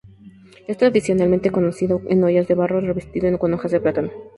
Es 0.67 0.79
tradicionalmente 0.79 1.51
cocinado 1.51 2.01
en 2.09 2.23
ollas 2.23 2.47
de 2.47 2.55
barro 2.55 2.81
'revestido' 2.81 3.37
con 3.37 3.53
hojas 3.53 3.69
de 3.71 3.81
plátano. 3.81 4.09